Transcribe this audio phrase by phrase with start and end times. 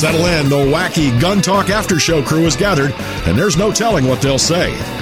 [0.00, 2.94] Settle in, the wacky Gun Talk After Show crew is gathered,
[3.26, 4.99] and there's no telling what they'll say.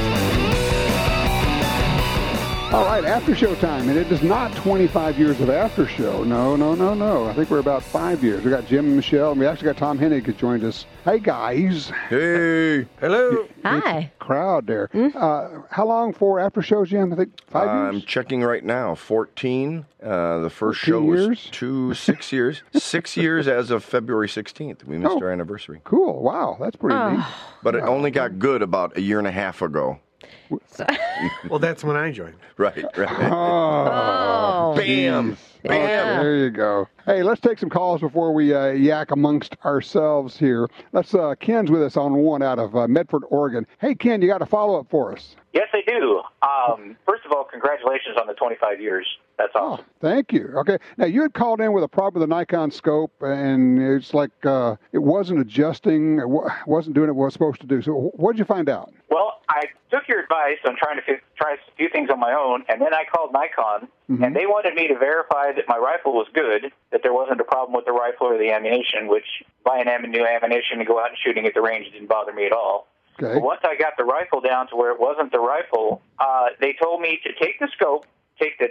[2.79, 6.23] All right, after show time, and it is not 25 years of after show.
[6.23, 7.27] No, no, no, no.
[7.27, 8.45] I think we're about five years.
[8.45, 10.87] We got Jim and Michelle, and we actually got Tom Hennig who joined us.
[11.05, 11.91] Hey, guys.
[12.09, 12.87] Hey.
[13.01, 13.48] Hello.
[13.64, 14.12] Hi.
[14.20, 14.88] Crowd there.
[15.16, 17.12] Uh, how long for after show, Jim?
[17.12, 18.05] I think five I'm years.
[18.05, 18.95] checking right now.
[18.95, 19.84] 14.
[20.01, 21.48] Uh, the first 14 show was years?
[21.51, 22.62] two, six years.
[22.74, 24.84] six years as of February 16th.
[24.84, 25.23] We missed Oh.
[25.24, 25.80] our anniversary.
[25.83, 26.23] Cool.
[26.23, 27.24] Wow, that's pretty neat.
[27.65, 29.98] But it only got good about a year and a half ago.
[31.48, 32.34] Well, that's when I joined.
[32.59, 33.33] Right, right.
[33.33, 34.75] Oh.
[34.77, 35.37] Bam.
[35.65, 36.23] Yeah.
[36.23, 36.89] There you go.
[37.05, 40.69] Hey, let's take some calls before we uh, yak amongst ourselves here.
[40.92, 41.15] Let's.
[41.15, 43.66] Uh, Ken's with us on one out of uh, Medford, Oregon.
[43.80, 45.34] Hey, Ken, you got a follow up for us?
[45.53, 46.20] Yes, I do.
[46.42, 49.06] Um, first of all, congratulations on the 25 years.
[49.39, 49.84] That's Oh, awesome.
[50.01, 50.53] thank you.
[50.59, 54.15] Okay, now you had called in with a problem with the Nikon scope, and it's
[54.15, 57.83] like uh, it wasn't adjusting, it wa- wasn't doing what it was supposed to do.
[57.83, 58.92] So, what did you find out?
[59.11, 62.32] Well, I took your advice on trying to fi- try a few things on my
[62.32, 63.88] own, and then I called Nikon,
[64.22, 67.44] and they wanted me to verify that my rifle was good, that there wasn't a
[67.44, 69.24] problem with the rifle or the ammunition, which
[69.64, 72.52] buying new ammunition and go out and shooting at the range didn't bother me at
[72.52, 72.86] all.
[73.20, 73.34] Okay.
[73.34, 76.74] But once I got the rifle down to where it wasn't the rifle, uh, they
[76.80, 78.06] told me to take the scope,
[78.41, 78.69] take the.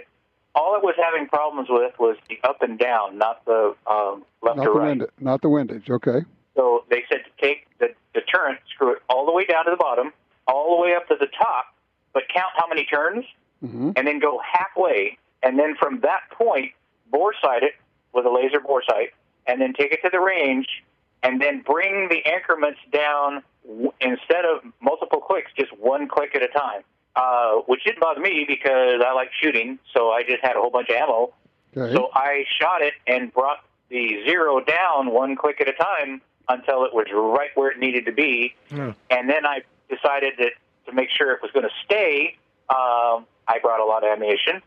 [0.54, 4.56] All it was having problems with was the up and down, not the um, left
[4.56, 5.00] Not or the right.
[5.20, 5.90] Not the windage.
[5.90, 6.20] Okay.
[6.56, 9.76] So they said to take the deterrent, screw it all the way down to the
[9.76, 10.12] bottom,
[10.48, 11.66] all the way up to the top,
[12.12, 13.24] but count how many turns,
[13.62, 13.92] Mhm.
[13.96, 16.72] and then go halfway, and then from that point,
[17.10, 17.74] bore sight it
[18.12, 19.12] with a laser bore sight,
[19.46, 20.82] and then take it to the range,
[21.22, 26.42] and then bring the increments down w- instead of multiple clicks, just one click at
[26.42, 26.82] a time.
[27.16, 30.70] Uh, which didn't bother me because I like shooting, so I just had a whole
[30.70, 31.32] bunch of ammo.
[31.76, 31.92] Okay.
[31.92, 36.84] So I shot it and brought the zero down one click at a time until
[36.84, 38.54] it was right where it needed to be.
[38.70, 40.52] And then I decided that
[40.86, 42.36] to make sure it was going to stay,
[42.70, 44.62] um, I brought a lot of ammunition.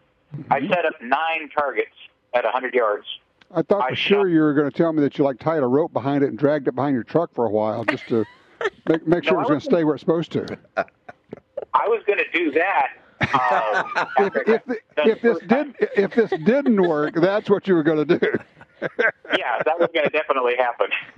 [0.50, 1.96] I set up nine targets
[2.34, 3.06] at 100 yards.
[3.54, 5.40] I thought I for sure shot- you were going to tell me that you like
[5.40, 8.08] tied a rope behind it and dragged it behind your truck for a while just
[8.08, 8.26] to
[8.88, 10.58] make, make sure No, it was I going to stay where it's supposed to.
[11.74, 12.88] I was going to do that.
[13.22, 17.84] Um, If, if, the, if this did if this didn't work, that's what you were
[17.84, 18.28] going to do.
[19.38, 20.88] yeah, that was going to definitely happen.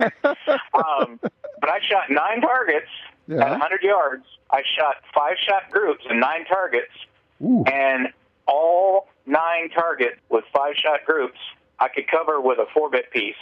[0.74, 1.18] um,
[1.60, 2.88] but I shot nine targets
[3.26, 3.44] Yeah.
[3.44, 4.24] at 100 yards.
[4.50, 6.92] I shot five shot groups and nine targets,
[7.42, 7.64] Ooh.
[7.66, 8.08] and
[8.46, 11.38] all nine targets with five shot groups
[11.78, 13.36] I could cover with a four bit piece.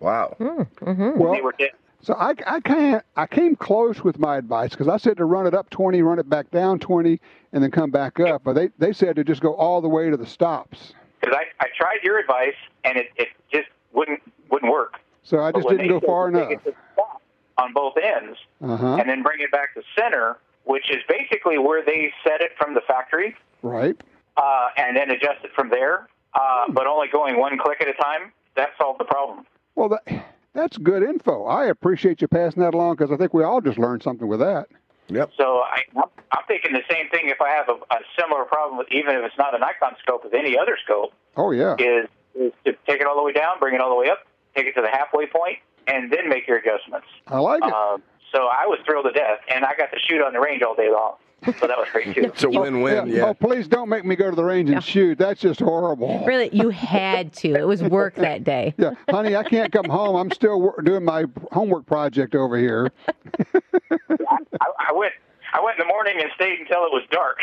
[0.00, 0.34] Wow.
[0.38, 1.18] Hmm, mm-hmm.
[1.18, 1.70] Well, They were dead.
[2.02, 3.04] So I, I can't.
[3.16, 6.18] I came close with my advice because I said to run it up twenty, run
[6.18, 7.20] it back down twenty,
[7.52, 8.42] and then come back up.
[8.44, 10.94] But they, they said to just go all the way to the stops.
[11.20, 14.98] Because I, I tried your advice and it, it just wouldn't wouldn't work.
[15.22, 16.62] So I just didn't go said far to enough.
[17.56, 18.96] It to stop on both ends Uh huh.
[19.00, 22.74] and then bring it back to center, which is basically where they set it from
[22.74, 23.36] the factory.
[23.62, 23.94] Right.
[24.36, 27.92] uh, and then adjust it from there, uh, but only going one click at a
[27.92, 29.46] time, that solved the problem.
[29.76, 31.44] Well, that, that's good info.
[31.44, 34.40] I appreciate you passing that along because I think we all just learned something with
[34.40, 34.66] that.
[35.08, 35.30] Yep.
[35.36, 38.88] So I, I'm thinking the same thing if I have a, a similar problem, with,
[38.90, 41.76] even if it's not a Nikon scope, with any other scope, Oh yeah.
[41.78, 44.26] is, is to take it all the way down, bring it all the way up,
[44.56, 47.06] take it to the halfway point, and then make your adjustments.
[47.26, 47.72] I like it.
[47.72, 48.02] Um,
[48.34, 50.74] so I was thrilled to death, and I got to shoot on the range all
[50.74, 51.14] day long.
[51.58, 52.20] So that was great too.
[52.24, 53.08] It's a win-win.
[53.08, 53.14] yeah.
[53.14, 53.24] Yeah.
[53.24, 55.18] Oh, please don't make me go to the range and shoot.
[55.18, 56.22] That's just horrible.
[56.26, 57.48] Really, you had to.
[57.56, 58.74] It was work that day.
[58.78, 60.14] Yeah, honey, I can't come home.
[60.16, 62.92] I'm still wor- doing my homework project over here.
[63.90, 64.36] I,
[64.88, 65.12] I went.
[65.54, 67.40] I went in the morning and stayed until it was dark.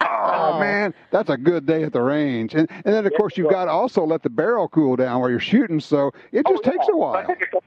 [0.00, 2.54] Oh, man, that's a good day at the range.
[2.54, 5.28] And and then of course you've got to also let the barrel cool down while
[5.28, 6.94] you're shooting, so it just Oh, takes yeah.
[6.94, 7.26] a I while.
[7.26, 7.60] think it's the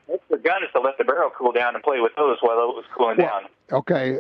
[0.46, 2.86] gun is to let the barrel cool down and play with those while it was
[2.96, 3.44] cooling down.
[3.72, 4.20] Okay,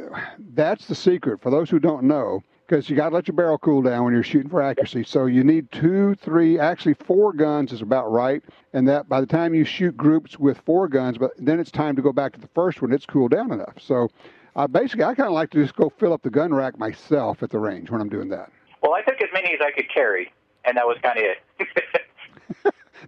[0.53, 2.43] that's the secret for those who don't know.
[2.67, 5.03] Because you got to let your barrel cool down when you're shooting for accuracy.
[5.03, 8.41] So you need two, three, actually four guns is about right.
[8.73, 11.95] And that by the time you shoot groups with four guns, but then it's time
[11.95, 12.91] to go back to the first one.
[12.91, 13.75] It's cooled down enough.
[13.79, 14.09] So
[14.55, 17.43] uh, basically, I kind of like to just go fill up the gun rack myself
[17.43, 18.51] at the range when I'm doing that.
[18.81, 20.33] Well, I took as many as I could carry,
[20.63, 22.01] and that was kind of it.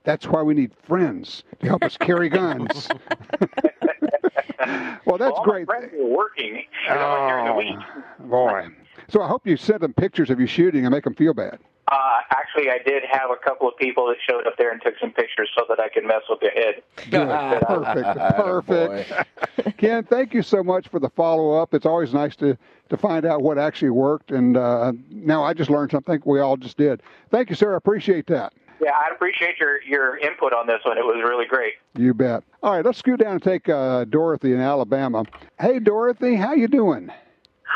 [0.08, 2.88] That's why we need friends to help us carry guns.
[5.06, 5.68] well, that's all great.
[5.68, 8.30] My friends were working you know, during the week.
[8.30, 8.68] Boy.
[9.10, 11.60] So I hope you sent them pictures of you shooting and make them feel bad.
[11.92, 14.94] Uh, actually, I did have a couple of people that showed up there and took
[14.98, 16.84] some pictures so that I could mess with their head.
[17.68, 19.08] Perfect.
[19.58, 19.78] Perfect.
[19.78, 21.74] Ken, thank you so much for the follow up.
[21.74, 22.58] It's always nice to,
[22.88, 24.32] to find out what actually worked.
[24.32, 27.04] And uh, now I just learned something we all just did.
[27.30, 27.74] Thank you, sir.
[27.74, 28.54] I appreciate that.
[28.82, 30.98] Yeah, I appreciate your, your input on this one.
[30.98, 31.74] It was really great.
[31.96, 32.44] You bet.
[32.62, 35.26] All right, let's scoot down and take uh, Dorothy in Alabama.
[35.60, 37.10] Hey, Dorothy, how you doing?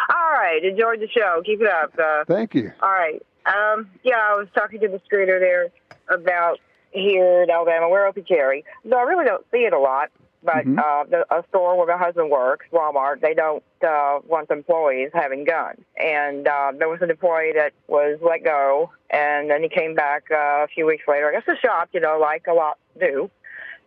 [0.10, 1.42] All right, enjoyed the show.
[1.46, 1.94] Keep it up.
[1.98, 2.72] Uh, Thank you.
[2.82, 3.22] all right.
[3.46, 5.70] Um, yeah, I was talking to the screener there
[6.10, 6.60] about
[6.92, 7.90] here in Alabama.
[7.90, 8.64] We're open carry.
[8.84, 10.10] No, I really don't see it a lot.
[10.44, 10.80] But Mhm.
[10.80, 15.44] uh, the, a store where my husband works, Walmart, they don't uh, want employees having
[15.44, 15.80] guns.
[15.98, 20.24] And uh, there was an employee that was let go, and then he came back
[20.32, 21.30] uh, a few weeks later.
[21.30, 23.30] I guess the shop, you know, like a lot do,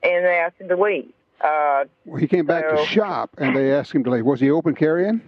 [0.02, 1.10] and they asked him to leave.
[1.40, 4.24] Uh, Well, he came back to shop and they asked him to leave.
[4.24, 5.20] Was he open carrying?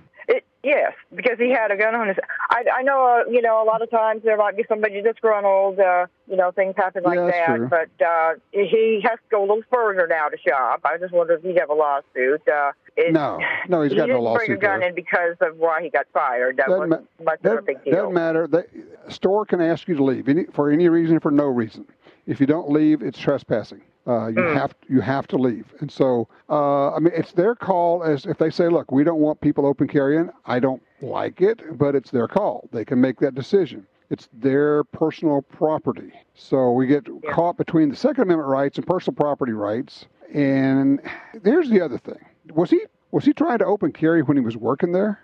[0.66, 2.16] Yes, because he had a gun on his.
[2.50, 5.78] I, I know, uh, you know, a lot of times there might be somebody disgruntled.
[5.78, 7.46] Uh, you know, things happen like Yeah, that.
[7.56, 7.68] true.
[7.68, 10.80] But uh, he has to go a little further now to shop.
[10.84, 12.42] I just wonder if he'd have a lawsuit.
[12.48, 14.88] Uh, it, No, no, he's he got no didn't bring a lawsuit gun there.
[14.88, 16.56] in because of why he got fired.
[16.56, 17.94] That Doesn't wasn't much of a Doesn't, big deal.
[17.94, 18.48] doesn't matter.
[18.48, 18.66] The
[19.08, 21.86] store can ask you to leave any, for any reason, or for no reason.
[22.26, 23.82] If you don't leave, it's trespassing.
[24.06, 24.54] Uh, you Hmm.
[24.54, 28.04] have you have to leave, and so uh, I mean it's their call.
[28.04, 31.76] As if they say, "Look, we don't want people open carrying," I don't like it,
[31.76, 32.68] but it's their call.
[32.72, 33.84] They can make that decision.
[34.08, 36.12] It's their personal property.
[36.34, 40.06] So we get caught between the Second Amendment rights and personal property rights.
[40.32, 41.00] And
[41.42, 42.24] here's the other thing:
[42.54, 45.18] was he was he trying to open carry when he was working there?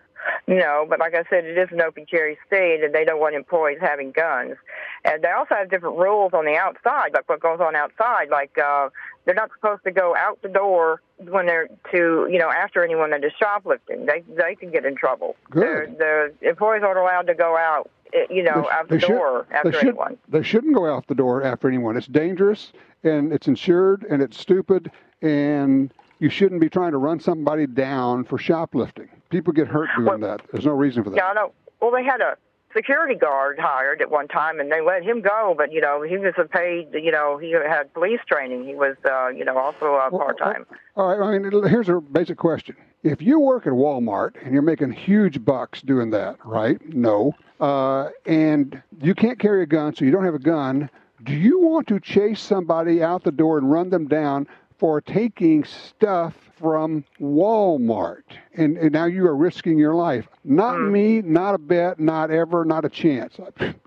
[0.49, 3.35] No, but like I said, it is an open carry state, and they don't want
[3.37, 4.57] employees having guns.
[5.05, 8.29] And they also have different rules on the outside, like what goes on outside.
[8.29, 8.89] Like uh,
[9.25, 13.11] they're not supposed to go out the door when they're to, you know, after anyone
[13.11, 14.07] that is shoplifting.
[14.07, 15.37] They they can get in trouble.
[15.49, 15.99] Good.
[15.99, 19.71] The employees aren't allowed to go out, eh, you know, out the should- door after
[19.71, 20.19] they should, anyone.
[20.29, 21.97] They shouldn't go out the door after anyone.
[21.97, 22.73] It's dangerous
[23.05, 24.91] and it's insured and it's stupid
[25.23, 29.09] and you shouldn't be trying to run somebody down for shoplifting.
[29.31, 30.41] People get hurt doing that.
[30.53, 31.17] There's no reason for that.
[31.17, 31.53] Yeah, I know.
[31.81, 32.37] Well, they had a
[32.73, 35.53] security guard hired at one time, and they let him go.
[35.59, 36.91] But you know, he was a paid.
[36.95, 38.65] You know, he had police training.
[38.65, 40.65] He was, uh, you know, also uh, part time.
[40.97, 41.37] All right.
[41.37, 42.77] I mean, here's a basic question.
[43.03, 46.79] If you work at Walmart and you're making huge bucks doing that, right?
[46.95, 47.35] No.
[47.59, 50.89] Uh, and you can't carry a gun, so you don't have a gun.
[51.25, 54.47] Do you want to chase somebody out the door and run them down
[54.83, 58.25] for taking stuff from Walmart?
[58.55, 60.27] And, and now you are risking your life.
[60.43, 60.91] Not mm.
[60.91, 63.39] me, not a bet, not ever, not a chance.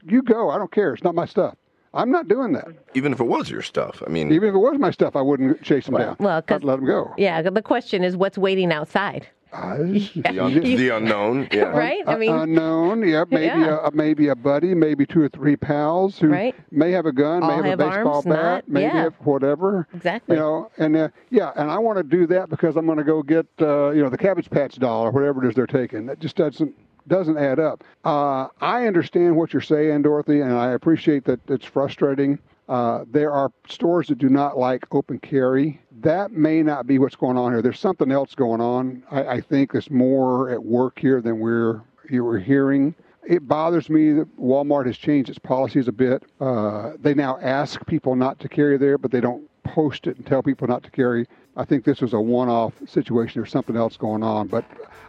[0.06, 0.50] You go.
[0.51, 0.94] I don't care.
[0.94, 1.56] It's not my stuff.
[1.94, 2.68] I'm not doing that.
[2.94, 5.21] Even if it was your stuff, I mean, Even if it was my stuff, I
[5.21, 6.15] wouldn't chase them down.
[6.18, 7.13] well, 'cause- I'd let them go.
[7.18, 9.78] Yeah, the question is what's waiting outside, Uh,
[10.31, 11.48] the, un- the unknown.
[11.52, 11.63] Yeah.
[11.69, 12.04] right?
[12.07, 13.80] I Uh, mean, unknown, yeah, maybe Yeah.
[13.88, 16.56] A, maybe a buddy, maybe two or three pals who Right.
[16.72, 19.04] may have a gun, All may have, have a baseball arms, bat, not- maybe yeah.
[19.04, 19.88] have whatever.
[19.94, 20.36] Exactly.
[20.36, 23.04] You know, and uh, yeah, and I want to do that because I'm going to
[23.04, 26.06] go get uh, you know the Cabbage Patch doll or whatever it is they're taking.
[26.07, 26.74] That just doesn't
[27.07, 27.84] doesn't add up.
[28.04, 32.40] Uh, I understand what you're saying, Dorothy, and I appreciate that it's frustrating.
[32.67, 35.79] Uh, there are stores that do not like open carry.
[36.01, 37.62] That may not be what's going on here.
[37.62, 39.03] There's something else going on.
[39.12, 42.95] I, I think there's more at work here than we're you were hearing.
[43.27, 46.23] It bothers me that Walmart has changed its policies a bit.
[46.39, 50.25] Uh, they now ask people not to carry there, but they don't post it and
[50.25, 51.25] tell people not to carry.
[51.57, 53.41] I think this was a one-off situation.
[53.41, 54.63] There's something else going on, but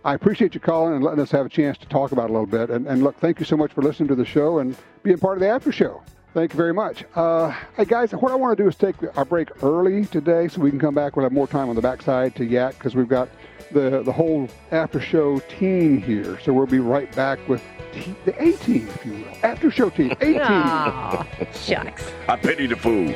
[0.04, 2.46] I appreciate you calling and letting us have a chance to talk about a little
[2.46, 2.70] bit.
[2.70, 5.36] And, and look, thank you so much for listening to the show and being part
[5.36, 6.02] of the after show.
[6.36, 7.02] Thank you very much.
[7.14, 10.60] Uh, hey guys, what I want to do is take our break early today, so
[10.60, 11.16] we can come back.
[11.16, 13.30] We'll have more time on the backside to yak because we've got
[13.72, 16.38] the the whole after show team here.
[16.40, 17.62] So we'll be right back with
[17.94, 20.40] t- the A team, if you will, after show team, A team.
[20.42, 22.04] Aw, shucks.
[22.28, 23.14] I pity the fool.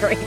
[0.00, 0.18] Great.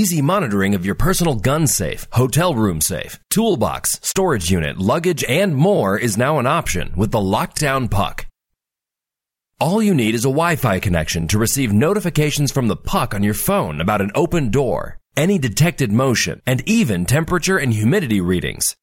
[0.00, 5.54] Easy monitoring of your personal gun safe, hotel room safe, toolbox, storage unit, luggage, and
[5.54, 8.24] more is now an option with the Lockdown Puck.
[9.60, 13.34] All you need is a Wi-Fi connection to receive notifications from the puck on your
[13.34, 18.74] phone about an open door, any detected motion, and even temperature and humidity readings.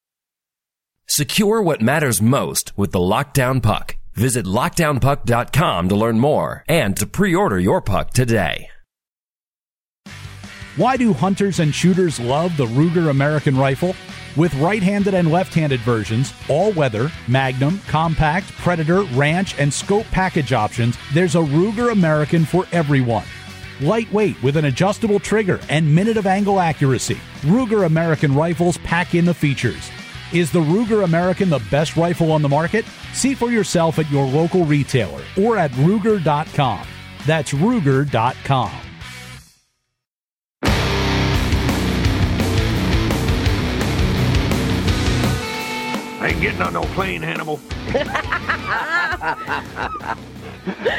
[1.07, 3.97] Secure what matters most with the Lockdown Puck.
[4.13, 8.69] Visit lockdownpuck.com to learn more and to pre-order your puck today.
[10.77, 13.95] Why do hunters and shooters love the Ruger American rifle?
[14.35, 20.05] With right handed and left handed versions, all weather, Magnum, Compact, Predator, Ranch, and Scope
[20.11, 23.25] package options, there's a Ruger American for everyone.
[23.81, 29.25] Lightweight with an adjustable trigger and minute of angle accuracy, Ruger American rifles pack in
[29.25, 29.89] the features.
[30.31, 32.85] Is the Ruger American the best rifle on the market?
[33.13, 36.85] See for yourself at your local retailer or at Ruger.com.
[37.25, 38.86] That's Ruger.com.
[46.27, 47.59] ain't getting on no plane, Hannibal.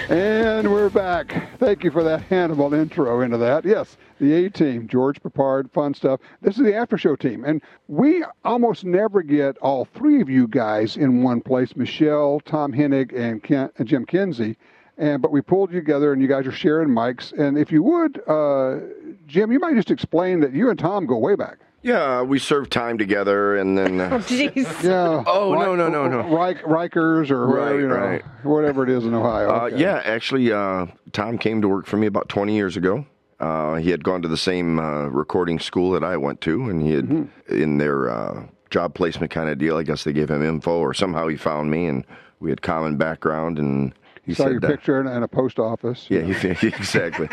[0.08, 1.58] And we're back.
[1.58, 3.66] Thank you for that Hannibal intro into that.
[3.66, 6.20] Yes, the A team, George Peppard, fun stuff.
[6.40, 7.44] This is the after show team.
[7.44, 12.72] And we almost never get all three of you guys in one place Michelle, Tom
[12.72, 14.56] Hennig, and, Ken, and Jim Kinsey.
[14.96, 17.38] And, but we pulled you together and you guys are sharing mics.
[17.38, 18.78] And if you would, uh,
[19.26, 21.58] Jim, you might just explain that you and Tom go way back.
[21.88, 24.00] Yeah, we served time together, and then.
[24.00, 24.82] Uh, Jeez.
[24.82, 25.24] Yeah.
[25.26, 26.20] Oh, no, no, no, no.
[26.36, 28.24] Rik- Rikers or Right, whatever, you know, right.
[28.42, 29.48] whatever it is in Ohio.
[29.50, 29.78] Uh, Okay.
[29.78, 33.06] yeah, actually, uh, Tom came to work for me about 20 years ago.
[33.40, 36.82] Uh, he had gone to the same uh, recording school that I went to, and
[36.82, 37.54] he had, Mm-hmm.
[37.54, 40.92] in their uh, job placement kind of deal, I guess they gave him info, or
[40.92, 42.04] somehow he found me, and
[42.40, 46.06] we had common background, and he Saw said, your picture in, in a post office.
[46.10, 47.28] Yeah, he, exactly.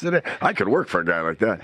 [0.00, 1.60] Said, I could work for a guy like that.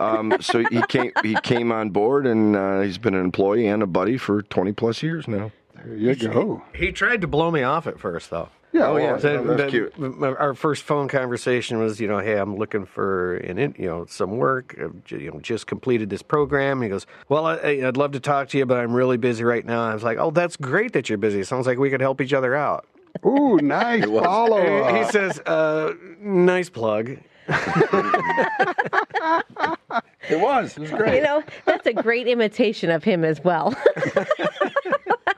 [0.00, 1.12] Um, so he came.
[1.22, 4.72] He came on board, and uh, he's been an employee and a buddy for 20
[4.72, 5.52] plus years now.
[5.84, 6.62] There you go.
[6.74, 8.48] He tried to blow me off at first, though.
[8.72, 9.18] Yeah, Oh, well, yeah.
[9.18, 9.92] Said that's that- cute.
[10.22, 14.04] Our first phone conversation was, you know, hey, I'm looking for an, in- you know,
[14.06, 14.74] some work.
[14.82, 16.82] I've you know, just completed this program.
[16.82, 17.54] He goes, well, I,
[17.86, 19.84] I'd love to talk to you, but I'm really busy right now.
[19.84, 21.44] I was like, oh, that's great that you're busy.
[21.44, 22.86] Sounds like we could help each other out.
[23.24, 27.18] Ooh, nice follow He says, uh, nice plug.
[30.28, 30.76] It was.
[30.76, 31.16] It was great.
[31.16, 33.74] You know, that's a great imitation of him as well.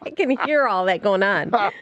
[0.03, 1.53] I can hear all that going on.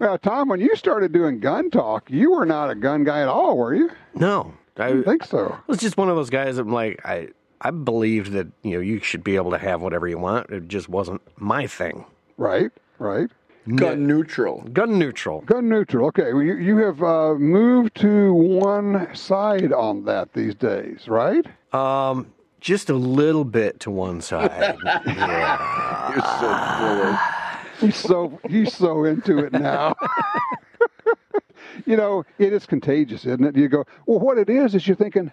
[0.00, 3.26] Now, Tom, when you started doing gun talk, you were not a gun guy at
[3.26, 3.90] all, were you?
[4.14, 5.58] No, I, I think so.
[5.66, 7.30] was just one of those guys that I'm like, I,
[7.62, 10.50] I believed that, you know, you should be able to have whatever you want.
[10.50, 12.04] It just wasn't my thing.
[12.36, 13.28] Right, right.
[13.76, 14.62] Gun neutral.
[14.72, 15.40] Gun neutral.
[15.42, 16.06] Gun neutral.
[16.08, 21.44] Okay, well, you, you have uh, moved to one side on that these days, right?
[21.74, 24.76] Um, just a little bit to one side.
[25.06, 26.12] yeah.
[26.12, 27.18] You're so full of.
[27.80, 29.94] He's so he's so into it now.
[31.86, 33.56] you know, it is contagious, isn't it?
[33.56, 35.30] You go, well, what it is is you're thinking,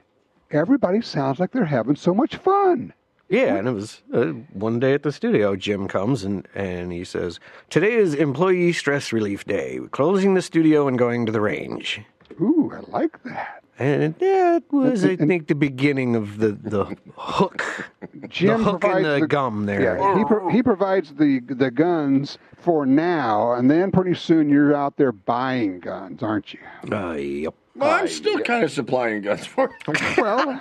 [0.51, 2.93] everybody sounds like they're having so much fun.
[3.27, 5.55] Yeah, and it was uh, one day at the studio.
[5.55, 7.39] Jim comes and, and he says,
[7.69, 9.79] Today is Employee Stress Relief Day.
[9.79, 12.01] We're closing the studio and going to the range.
[12.39, 13.64] Ooh, I like that.
[13.77, 17.91] And that was, I think, the beginning of the, the hook.
[18.29, 19.81] Jim the hook in provides the, gum there.
[19.81, 24.73] Yeah, he pro- he provides the the guns for now, and then pretty soon you're
[24.73, 26.59] out there buying guns, aren't you?
[26.89, 27.53] Uh, yep.
[27.75, 29.69] Well, I'm still kind of supplying guns for.
[30.17, 30.59] Well,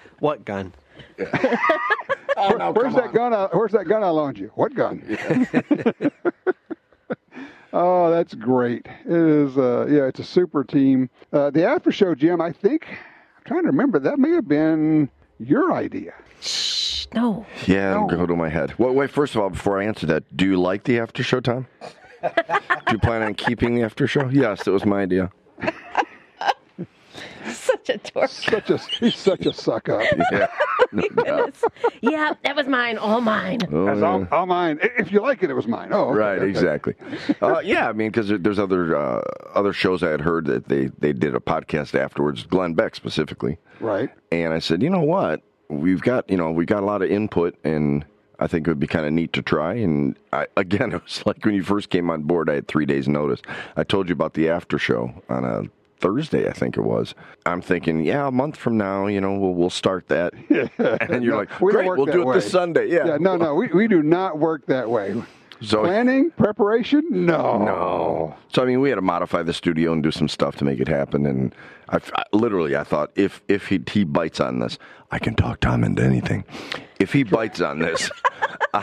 [0.18, 0.72] What gun?
[2.40, 3.14] Oh, no, where's that on.
[3.14, 3.34] gun?
[3.34, 4.52] I, where's that gun I loaned you?
[4.54, 5.02] What gun?
[7.78, 8.86] Oh, that's great.
[9.06, 9.56] It is.
[9.56, 11.08] Uh, yeah, it's a super team.
[11.32, 12.40] Uh, the after show, Jim.
[12.40, 13.98] I think I'm trying to remember.
[13.98, 15.08] That may have been
[15.38, 16.12] your idea.
[16.40, 17.46] Shh, no.
[17.66, 18.06] Yeah, No.
[18.06, 18.74] go to my head.
[18.78, 19.10] Well, wait.
[19.10, 21.66] First of all, before I answer that, do you like the after show time?
[22.22, 24.28] do you plan on keeping the after show?
[24.28, 25.30] Yes, it was my idea.
[27.52, 28.28] Such a dork.
[28.30, 30.02] Such a he's such a suck up.
[30.32, 30.46] Yeah.
[30.92, 31.50] No
[32.00, 32.96] Yeah, that was mine.
[32.96, 33.58] All mine.
[33.70, 34.06] Oh, That's yeah.
[34.06, 34.78] all, all mine.
[34.98, 35.90] If you like it, it was mine.
[35.92, 36.48] Oh, okay, Right, okay.
[36.48, 36.94] exactly.
[37.42, 39.20] Uh, yeah, I mean, because there's other uh,
[39.54, 43.58] other shows I had heard that they they did a podcast afterwards, Glenn Beck specifically,
[43.80, 44.08] Right.
[44.32, 47.10] and I said, you know what, we've got you know we got a lot of
[47.10, 48.04] input, and
[48.38, 49.74] I think it would be kind of neat to try.
[49.74, 52.86] And I, again, it was like when you first came on board, I had three
[52.86, 53.42] days notice.
[53.76, 55.62] I told you about the after show on a
[56.00, 57.14] Thursday, I think it was.
[57.46, 60.32] I'm thinking, yeah, a month from now, you know, we'll, we'll start that.
[60.50, 62.34] and you're No, like, we great, we'll do it way.
[62.36, 62.86] this Sunday.
[62.88, 63.06] Yeah.
[63.06, 65.20] Yeah, no, no, we, we do not work that way.
[65.60, 67.58] So Planning, preparation, no.
[67.64, 68.36] No.
[68.52, 70.78] So I mean, we had to modify the studio and do some stuff to make
[70.78, 71.26] it happen.
[71.26, 71.52] And
[71.88, 74.78] I, I- literally, I thought if if he he bites on this,
[75.10, 76.44] I can talk Tom into anything.
[77.00, 78.08] If he bites on this,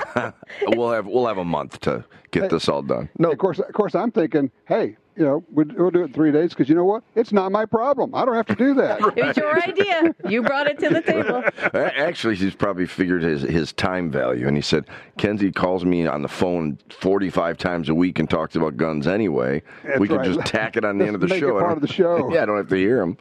[0.67, 3.07] we'll have we'll have a month to get this all done.
[3.17, 6.13] No, Of course, of course, I'm thinking, hey, you know, we'll, we'll do it in
[6.13, 7.03] three days because you know what?
[7.15, 8.13] It's not my problem.
[8.13, 8.99] I don't have to do that.
[9.15, 10.13] It was your idea.
[10.27, 11.43] You brought it to the table.
[11.73, 14.85] Actually, he's probably figured his his time value, and he said
[15.17, 19.07] Kinsey calls me on the phone forty five times a week and talks about guns
[19.07, 19.61] anyway.
[19.83, 20.33] That's we can right.
[20.33, 21.57] just tack it on the end of the Make show.
[21.57, 22.33] I part of the show.
[22.33, 23.17] yeah, I don't have to hear him.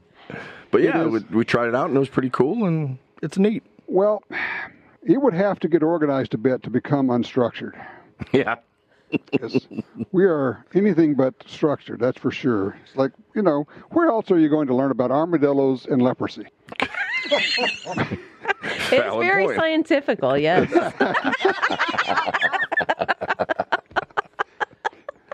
[0.70, 3.62] But yeah, we, we tried it out, and it was pretty cool, and it's neat.
[3.86, 4.24] Well,
[5.04, 7.72] it would have to get organized a bit to become unstructured.
[8.32, 8.56] Yeah.
[9.38, 9.66] 'Cause
[10.12, 12.76] we are anything but structured, that's for sure.
[12.84, 16.46] It's like, you know, where else are you going to learn about armadillos and leprosy?
[18.66, 19.58] It's Valid very point.
[19.58, 20.70] scientifical, yes.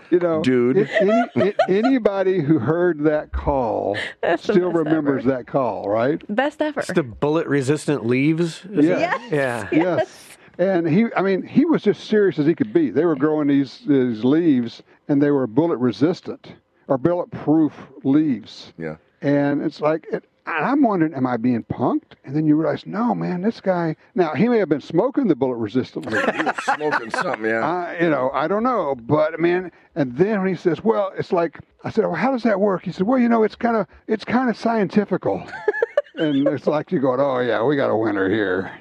[0.09, 0.75] You know, Dude.
[0.77, 5.37] it- any, it- anybody who heard that call That's still remembers ever.
[5.37, 6.21] that call, right?
[6.33, 6.81] Best ever.
[6.81, 8.65] It's the bullet resistant leaves.
[8.71, 9.15] Is Yeah.
[9.15, 9.21] it?
[9.31, 9.67] Yes.
[9.71, 9.79] Yeah.
[9.97, 10.30] Yes.
[10.61, 12.91] And he, I mean, he was just serious as he could be.
[12.91, 16.53] They were growing these, these leaves, and they were bullet resistant
[16.87, 18.71] or bulletproof leaves.
[18.77, 18.97] Yeah.
[19.23, 22.13] And it's like, it, I'm wondering, am I being punked?
[22.23, 23.95] And then you realize, no, man, this guy.
[24.13, 26.23] Now he may have been smoking the bullet resistant leaf.
[26.63, 27.67] Smoking something, yeah.
[27.67, 29.71] I, you know, I don't know, but man.
[29.95, 32.91] And then he says, "Well, it's like," I said, "Well, how does that work?" He
[32.91, 35.43] said, "Well, you know, it's kind of, it's kind of scientifical."
[36.15, 38.71] and it's like you going, "Oh yeah, we got a winner here."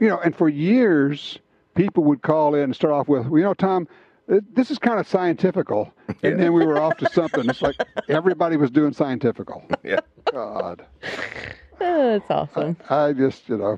[0.00, 1.38] You know, and for years,
[1.74, 3.88] people would call in and start off with, well, "You know, Tom."
[4.26, 7.46] Uh, this is kind of scientifical, and then we were off to something.
[7.46, 7.76] It's like
[8.08, 9.62] everybody was doing scientifical.
[9.82, 10.00] yeah.
[10.32, 10.86] God,
[11.78, 12.78] Oh, that's awesome.
[12.88, 13.76] I just, you know,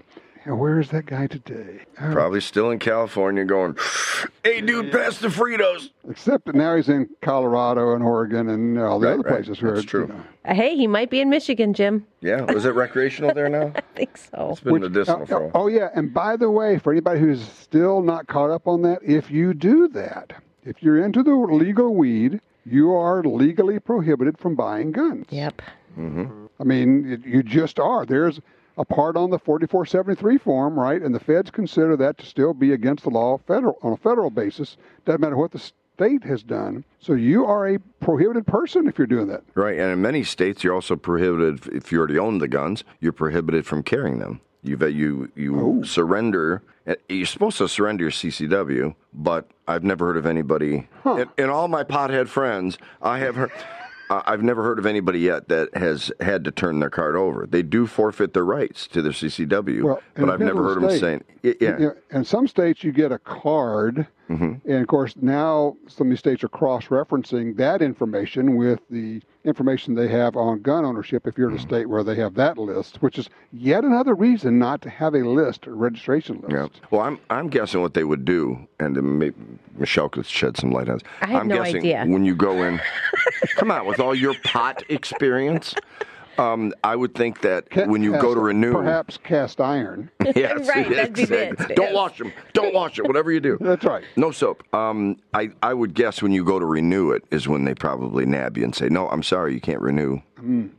[0.54, 1.80] where is that guy today?
[1.96, 3.76] Probably still in California going,
[4.44, 5.90] hey, dude, pass the Fritos.
[6.08, 9.34] Except that now he's in Colorado and Oregon and all the Right, other right.
[9.44, 10.06] places where That's you true.
[10.08, 10.22] know.
[10.44, 12.06] Uh, Hey, he might be in Michigan, Jim.
[12.20, 12.42] Yeah.
[12.52, 13.72] Was it recreational there now?
[13.76, 14.50] I think so.
[14.52, 15.50] It's been Which- medicinal oh, for a while.
[15.54, 19.00] oh yeah, and by the way, for anybody who's still not caught up on that,
[19.02, 20.32] if you do that,
[20.64, 25.26] if you're into the legal weed, you are legally prohibited from buying guns.
[25.30, 25.62] Yep.
[25.98, 26.46] Mm-hmm.
[26.60, 28.04] I mean, it, you just are.
[28.04, 28.40] There's
[28.76, 31.00] a part on the 4473 form, right?
[31.00, 34.30] And the feds consider that to still be against the law federal on a federal
[34.30, 34.76] basis.
[35.04, 36.84] Doesn't matter what the state has done.
[37.00, 39.42] So you are a prohibited person if you're doing that.
[39.54, 42.84] Right, and in many states, you're also prohibited if you already own the guns.
[43.00, 44.40] You're prohibited from carrying them.
[44.62, 46.60] You you you surrender.
[46.86, 50.88] eh, You're supposed to surrender your CCW, but I've never heard of anybody.
[51.04, 53.52] In, in all my pothead friends, I have heard.
[54.10, 57.46] I've never heard of anybody yet that has had to turn their card over.
[57.46, 60.98] They do forfeit their rights to their CCW, Well, but I've never heard the them
[60.98, 66.10] saying, yeah, in some states, you get a card, and of course, now some of
[66.10, 71.26] these states are cross-referencing that information with the information they have on gun ownership.
[71.26, 71.64] If you're in Mm-hmm.
[71.64, 75.14] a state where they have that list, which is yet another reason not to have
[75.14, 76.52] a list, a registration list.
[76.52, 76.66] Yeah.
[76.90, 79.36] Well, I'm I'm guessing what they would do, and maybe
[79.78, 81.02] Michelle could shed some light on this.
[81.22, 82.04] I have I'm no guessing idea.
[82.06, 82.80] when you go in,
[83.56, 85.74] come on, with all your pot experience,
[86.38, 90.10] um, I would think that Ca- when you go to renew, perhaps cast iron.
[90.34, 91.74] yes, Right, that'd be exactly.
[91.74, 92.32] Don't wash them.
[92.52, 93.06] Don't wash it.
[93.06, 93.58] Whatever you do.
[93.60, 94.04] That's right.
[94.16, 94.62] No soap.
[94.74, 98.26] Um, I, I would guess when you go to renew it is when they probably
[98.26, 100.20] nab you and say, no, I'm sorry, you can't renew.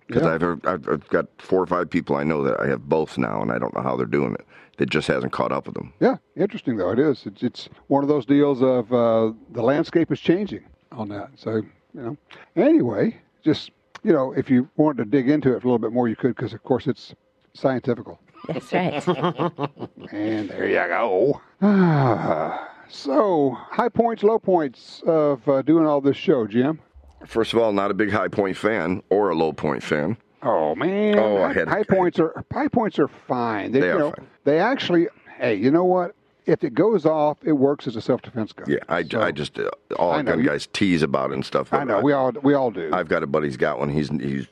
[0.08, 0.34] Because yeah.
[0.34, 3.42] I've, I've, I've got four or five people I know that I have both now,
[3.42, 4.46] and I don't know how they're doing it.
[4.80, 5.92] It just hasn't caught up with them.
[6.00, 7.26] Yeah, interesting though it is.
[7.26, 11.32] It's, it's one of those deals of uh, the landscape is changing on that.
[11.36, 11.66] So you
[11.96, 12.18] know,
[12.56, 13.72] anyway, just
[14.08, 16.34] you know, if you wanted to dig into it a little bit more, you could
[16.36, 17.14] because of course it's
[17.54, 18.20] scientifical.
[18.48, 19.04] That's right.
[20.12, 21.42] And there you go.
[21.62, 26.80] Ah, so high points, low points of uh, doing all this show, Jim.
[27.26, 30.16] First of all, not a big high point fan or a low point fan.
[30.44, 33.72] Oh man, Oh, I high, had- high points are high points are fine.
[33.74, 34.28] They, They you are know, fine.
[34.46, 36.16] They actually, hey, you know what?
[36.48, 38.70] If it goes off, it works as a self defense gun.
[38.70, 41.74] Yeah, I, So- I just uh, all I gun guys tease about it and stuff.
[41.74, 42.90] I know we all we all do.
[42.94, 43.90] I've got a buddy's got one.
[43.90, 44.48] He's he's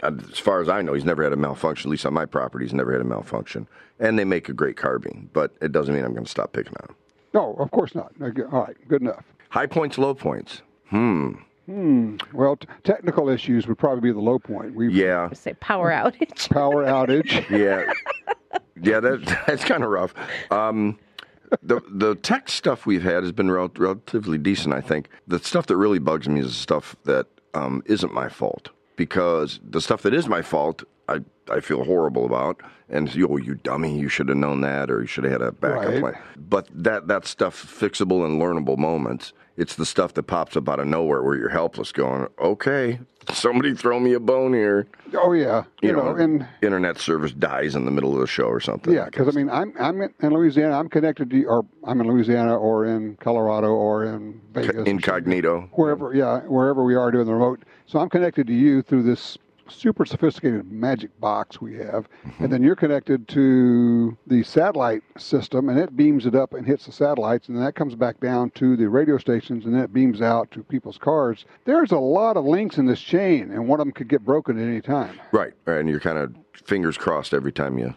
[0.00, 1.88] as far as I know, he's never had a malfunction.
[1.88, 3.68] At least on my property, he's never had a malfunction.
[4.00, 6.72] And they make a great carbine, but it doesn't mean I'm going to stop picking
[6.82, 6.96] on them.
[7.34, 8.12] No, of course not.
[8.20, 8.28] All
[8.62, 9.24] right, good enough.
[9.50, 10.62] High points, low points.
[10.90, 11.32] Hmm.
[12.32, 14.74] Well, t- technical issues would probably be the low point.
[14.74, 15.30] We Yeah.
[15.32, 16.48] Say power outage.
[16.50, 17.28] power outage.
[17.50, 17.92] Yeah.
[18.80, 19.00] yeah.
[19.00, 20.14] That that's kind of rough.
[20.50, 20.98] Um,
[21.62, 24.74] the the tech stuff we've had has been rel- relatively decent.
[24.74, 28.28] I think the stuff that really bugs me is the stuff that um, isn't my
[28.28, 30.82] fault because the stuff that is my fault.
[31.08, 33.98] I, I feel horrible about, and you, oh, you dummy!
[33.98, 36.00] You should have known that, or you should have had a backup Right.
[36.00, 36.14] plan.
[36.36, 39.32] But that that stuff, fixable and learnable moments.
[39.58, 43.00] It's the stuff that pops up out of nowhere where you're helpless, going, "Okay,
[43.32, 47.32] somebody throw me a bone here." oh yeah, You, you, know, know, and internet service
[47.32, 48.94] dies in the middle of the show or something.
[48.94, 50.78] yeah, because I mean, I'm I'm in in Louisiana.
[50.78, 55.68] I'm connected to, or I'm in Louisiana, or in Colorado, or in Vegas, incognito.
[55.72, 56.14] wherever.
[56.14, 57.64] Yeah, wherever we are doing the remote.
[57.86, 59.36] So I'm connected to you through this
[59.68, 65.78] super sophisticated magic box we have, and then you're connected to the satellite system, and
[65.78, 68.76] it beams it up and hits the satellites, and then that comes back down to
[68.76, 71.44] the radio stations, and then it beams out to people's cars.
[71.64, 74.58] There's a lot of links in this chain, and one of them could get broken
[74.58, 75.18] at any time.
[75.32, 77.94] Right, right, and you're kind of fingers crossed every time you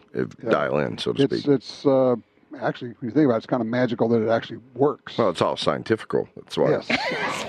[0.49, 1.47] dial in, so to It's speak.
[1.53, 2.15] it's uh,
[2.59, 5.17] actually, when you think about it, it's kind of magical that it actually works.
[5.17, 6.27] Well, it's all scientifical.
[6.35, 6.71] That's why.
[6.71, 6.87] Yes.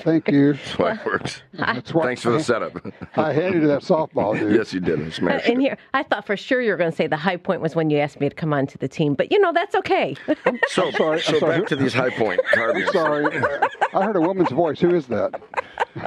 [0.02, 0.52] Thank you.
[0.54, 1.42] That's why it works.
[1.54, 2.72] That's why Thanks for the setup.
[3.16, 4.54] I handed you that softball, dude.
[4.54, 5.00] yes, you did.
[5.00, 5.64] I Uh, smashed in it.
[5.64, 7.90] here, I thought for sure you were going to say the high point was when
[7.90, 10.16] you asked me to come on to the team, but you know that's okay.
[10.68, 11.58] So, sorry, I'm so sorry.
[11.60, 12.90] back to these high point carvings.
[12.92, 13.26] Sorry.
[13.36, 14.80] Uh, I heard a woman's voice.
[14.80, 15.40] Who is that?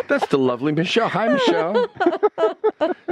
[0.08, 1.10] That's the lovely Michelle.
[1.10, 1.88] Hi, Michelle.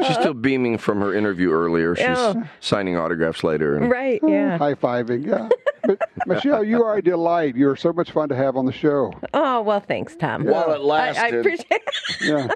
[0.03, 1.95] She's still beaming from her interview earlier.
[1.95, 2.43] She's Oh.
[2.59, 3.77] signing autographs later.
[3.77, 4.19] And right?
[4.25, 4.57] Yeah.
[4.57, 5.25] High fiving.
[5.27, 5.49] Yeah.
[5.85, 7.55] But, Michelle, you are a delight.
[7.55, 9.13] You're so much fun to have on the show.
[9.33, 10.45] Oh well, thanks, Tom.
[10.45, 11.39] While it I, I lasted.
[11.39, 11.81] appreciate.
[12.21, 12.47] Yeah.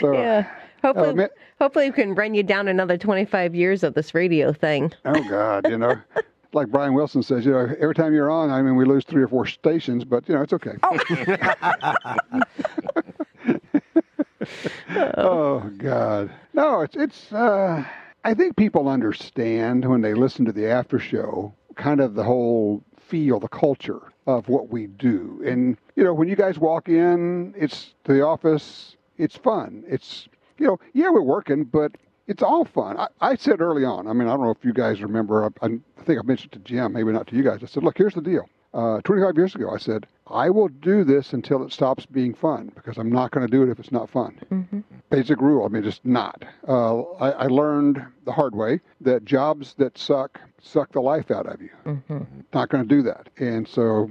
[0.00, 0.46] So, yeah.
[0.82, 1.28] Hopefully, Oh,
[1.60, 4.92] hopefully we can run you down another twenty-five years of this radio thing.
[5.04, 5.96] oh God, you know,
[6.52, 9.22] like Brian Wilson says, you know, every time you're on, I mean, we lose three
[9.22, 10.74] or four stations, but you know, it's okay.
[15.16, 17.32] oh God, no, it's it's.
[17.32, 17.84] Uh,
[18.26, 22.82] I think people understand when they listen to the after show, kind of the whole
[22.98, 27.54] feel, the culture of what we do, and you know, when you guys walk in,
[27.56, 28.96] it's to the office.
[29.16, 29.84] It's fun.
[29.86, 30.26] It's
[30.58, 31.92] you know, yeah, we're working, but
[32.26, 32.98] it's all fun.
[32.98, 35.66] I, I said early on, I mean, I don't know if you guys remember, I,
[35.66, 35.68] I
[36.02, 37.60] think I mentioned to Jim, maybe not to you guys.
[37.62, 38.48] I said, look, here's the deal.
[38.76, 42.70] Uh, 25 years ago, I said, I will do this until it stops being fun
[42.74, 44.84] because I'm not going to do it if it's not fun.
[45.08, 45.64] Basic rule.
[45.64, 46.44] I mean, just not.
[46.68, 51.46] Uh, I, I learned the hard way that jobs that suck suck the life out
[51.46, 51.70] of you.
[52.52, 53.28] Not going to do that.
[53.38, 54.10] And so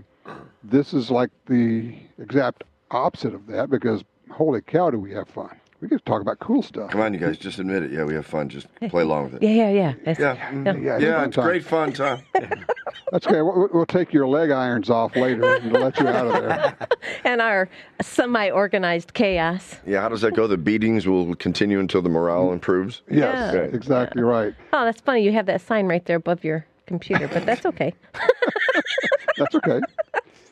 [0.63, 5.55] this is like the exact opposite of that because holy cow, do we have fun.
[5.81, 6.91] We get to talk about cool stuff.
[6.91, 7.91] Come on, you guys, just admit it.
[7.91, 8.47] Yeah, we have fun.
[8.49, 9.43] Just play along with it.
[9.43, 9.89] Yeah, yeah, yeah.
[10.09, 11.45] It's- Yeah, mm, Yeah, yeah, fun it's time.
[11.45, 12.21] great fun, Tom.
[13.11, 13.41] That's okay.
[13.41, 16.77] We'll, we'll take your leg irons off later and let you out of there.
[17.23, 17.67] And our
[18.01, 19.75] semi-organized chaos.
[19.85, 20.47] Yeah, how does that go?
[20.47, 23.01] The beatings will continue until the morale improves.
[23.09, 23.61] Yes, Yeah.
[23.61, 24.53] exactly right.
[24.73, 25.23] Oh, that's funny.
[25.23, 27.93] You have that sign right there above your computer, but that's okay.
[29.37, 29.81] That's okay.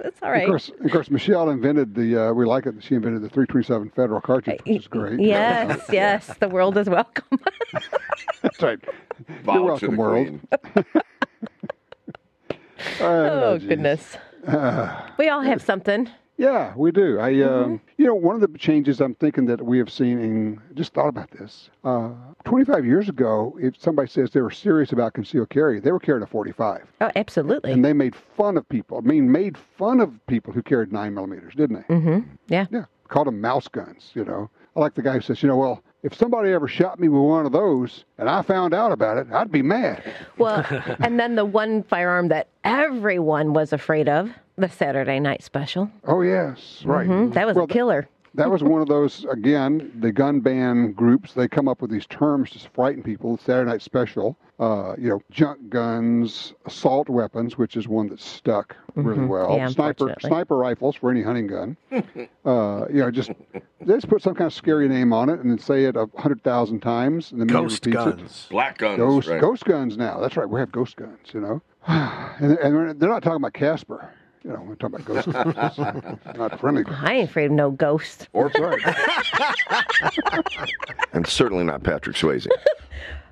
[0.04, 2.28] That's all Of course, of course, Michelle invented the.
[2.28, 2.76] Uh, we like it.
[2.82, 5.18] She invented the 327 Federal cartridge, which is great.
[5.22, 6.30] Yes, yes.
[6.40, 7.40] The world is welcome.
[8.42, 8.80] That's right.
[9.46, 10.28] Bow You're welcome, the world.
[10.28, 10.48] queen.
[13.00, 13.70] oh geez.
[13.70, 14.18] goodness.
[15.18, 16.10] we all have something.
[16.38, 17.20] Yeah, we do.
[17.20, 17.64] I, Mm-hmm.
[17.64, 20.94] um, you know, one of the changes I'm thinking that we have seen, and just
[20.94, 21.70] thought about this.
[21.84, 22.10] Uh,
[22.46, 26.24] 25 years ago, if somebody says they were serious about concealed carry, they were carrying
[26.24, 27.72] a 45, Oh, absolutely.
[27.72, 28.98] and they made fun of people.
[28.98, 31.94] I mean, made fun of people who carried nine millimeters, didn't they?
[31.96, 32.20] mm-hmm.
[32.48, 32.66] Yeah.
[32.72, 34.12] Yeah, called them mouse guns.
[34.16, 37.00] You know, I like the guy who says, you know, well, if somebody ever shot
[37.00, 40.04] me with one of those and I found out about it, I'd be mad.
[40.38, 40.66] Well,
[41.00, 45.90] and then the one firearm that everyone was afraid of, the Saturday Night Special.
[46.06, 47.08] Oh yes, right.
[47.08, 48.08] Mhm, That was Well, a killer.
[48.36, 49.92] That was one of those again.
[50.00, 53.38] The gun ban groups they come up with these terms to frighten people.
[53.38, 58.76] Saturday Night Special, uh, you know, junk guns, assault weapons, which is one that stuck
[58.96, 59.50] really well.
[59.50, 59.58] Mm-hmm.
[59.58, 61.78] Yeah, sniper sniper rifles for any hunting gun.
[62.44, 65.52] uh, you know, just they just put some kind of scary name on it and
[65.52, 68.18] then say it a hundred thousand times and then Ghost repeats it.
[68.18, 68.48] guns.
[68.50, 68.98] Black guns.
[68.98, 69.40] Ghost right.
[69.42, 70.20] ghost guns now.
[70.20, 70.50] That's right.
[70.50, 71.20] We have ghost guns.
[71.34, 74.12] You know, and, and they're not talking about Casper.
[74.44, 75.56] You know, we're talking about ghost guns,
[76.38, 76.98] not friendly guns.
[77.02, 78.28] I ain't afraid of no ghost.
[78.34, 78.52] Or
[81.14, 82.46] and certainly not Patrick Swayze.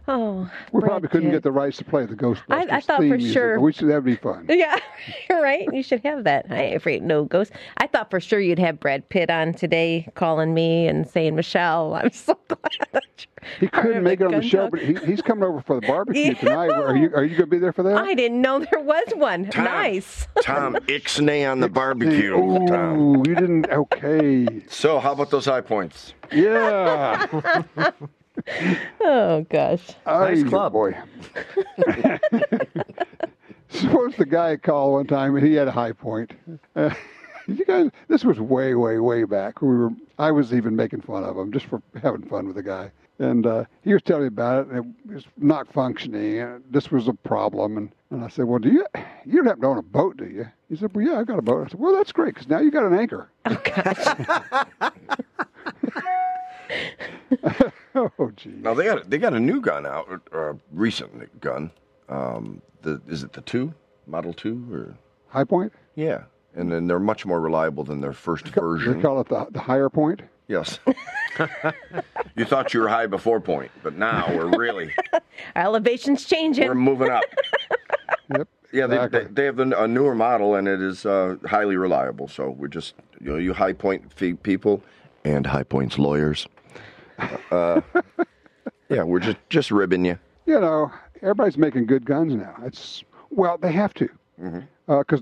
[0.08, 1.36] Oh, We Brad probably couldn't Pitt.
[1.38, 3.72] get the rights to play the Ghostbusters I- I thought theme for music, sure- we
[3.72, 4.46] should that'd be fun.
[4.50, 4.78] Yeah,
[5.30, 5.68] you're right.
[5.72, 6.48] You should have that.
[6.50, 7.52] I ain't afraid of no ghost.
[7.78, 11.94] I thought for sure you'd have Brad Pitt on today, calling me and saying, "Michelle,
[11.94, 12.60] I'm so glad
[12.94, 15.62] that you're He couldn't make it on the show, talk." but he, he's coming over
[15.62, 16.34] for the barbecue Yeah.
[16.34, 16.72] tonight.
[16.72, 17.98] Are you are you going to be there for that?
[17.98, 19.50] I didn't know there was one.
[19.50, 19.66] Tom.
[19.66, 20.28] Nice.
[20.42, 22.34] Tom Ixnay on the barbecue.
[22.36, 23.16] Oh, Tom.
[23.26, 23.70] you didn't.
[23.70, 24.64] Okay.
[24.68, 26.14] So, how about those high points?
[26.32, 27.28] Yeah.
[29.04, 29.90] Oh gosh.
[30.06, 30.74] Ay, club.
[30.74, 30.96] boy.
[33.70, 36.32] Suppose the guy called one time and he had a high point.
[36.76, 36.94] Uh,
[37.48, 39.62] you guys, this was way, way, way back.
[39.62, 39.90] We were.
[40.20, 42.92] I was even making fun of him just for having fun with the guy.
[43.20, 46.40] And uh, he was telling me about it, and it was not functioning.
[46.40, 47.78] And this was a problem.
[47.78, 48.86] And, and I said, "Well, do you
[49.26, 51.40] you don't happen to own a boat, do you?" He said, "Well, yeah, I've got
[51.40, 54.92] a boat." I said, "Well, that's great because now you got an anchor." oh,
[58.36, 58.50] gee.
[58.50, 61.72] Now they got they got a new gun out, or a recent gun.
[62.10, 63.74] Um, the is it the two
[64.08, 64.96] model two or
[65.28, 65.72] High point.
[65.96, 66.24] yeah,
[66.56, 69.02] and then they're much more reliable than their first They version.
[69.02, 70.22] call it the, the higher point.
[70.48, 70.80] Yes.
[72.36, 75.22] you thought you were high before point, but now we're really Our
[75.64, 76.68] elevation's changing.
[76.68, 77.24] we're moving up.
[78.36, 78.48] Yep.
[78.74, 79.24] Yeah, they, exactly.
[79.26, 82.28] they, they have a newer model, and it is uh, highly reliable.
[82.28, 84.82] So we're just you know you high point fee people
[85.24, 86.48] and high points lawyers.
[87.52, 87.82] Uh,
[88.90, 90.18] yeah, we're just just ribbing you.
[90.46, 92.56] you know, everybody's making good guns now.
[92.64, 94.10] It's Well, they have to.
[94.88, 95.22] Because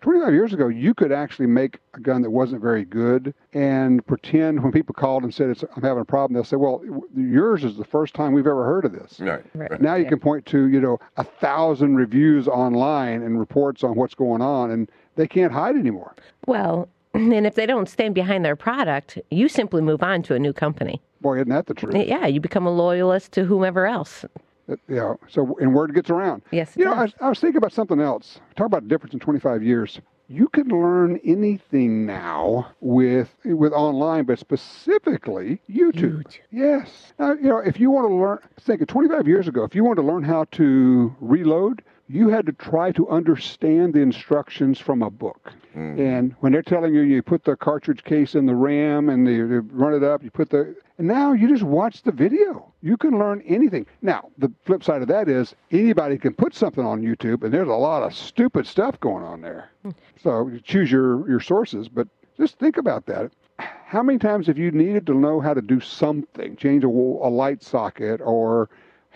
[0.00, 4.62] 25 years ago, you could actually make a gun that wasn't very good and pretend
[4.62, 6.82] when people called and said, it's, I'm having a problem, they'll say, well,
[7.16, 9.20] yours is the first time we've ever heard of this.
[9.20, 9.44] Right.
[9.54, 9.80] Right.
[9.80, 14.14] Now you can point to, you know, a thousand reviews online and reports on what's
[14.14, 16.14] going on, and they can't hide anymore.
[16.46, 16.88] Well,
[17.32, 20.52] and if they don't stand behind their product, you simply move on to a new
[20.52, 21.00] company.
[21.20, 21.94] Boy, isn't that the truth?
[21.96, 24.24] Yeah, you become a loyalist to whomever else.
[24.24, 24.28] Uh,
[24.68, 24.76] yeah.
[24.88, 26.42] you know, so and word gets around.
[26.52, 27.12] Yes, it You know, I.
[27.20, 28.38] I was thinking about something else.
[28.56, 30.00] Talk about the difference in 25 years.
[30.30, 36.36] You can learn anything now with with online, but specifically YouTube.
[36.50, 37.14] Yes.
[37.18, 39.84] Now, you know, if you want to learn, think of 25 years ago, if you
[39.84, 45.02] wanted to learn how to reload, you had to try to understand the instructions from
[45.02, 45.52] a book.
[45.76, 46.00] Mm-hmm.
[46.00, 49.46] And when they're telling you, you put the cartridge case in the RAM and you,
[49.46, 50.74] you run it up, you put the.
[50.96, 52.72] And now you just watch the video.
[52.82, 53.86] You can learn anything.
[54.02, 57.68] Now, the flip side of that is anybody can put something on YouTube, and there's
[57.68, 59.70] a lot of stupid stuff going on there.
[59.82, 59.90] Hmm.
[60.22, 63.30] So you choose your, your sources, but just think about that.
[63.58, 67.30] How many times have you needed to know how to do something, change a, a
[67.30, 68.68] light socket, or